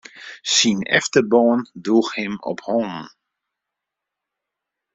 Syn 0.53 0.79
efterban 0.97 1.59
droech 1.83 2.11
him 2.19 2.33
op 2.51 2.59
hannen. 2.67 3.07